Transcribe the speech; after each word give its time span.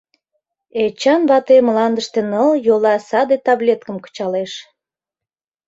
Эчан 0.83 1.21
вате 1.29 1.57
мландыште 1.65 2.19
нылйола 2.31 2.95
саде 3.09 3.37
таблеткым 3.45 3.97
кычалеш. 4.03 4.51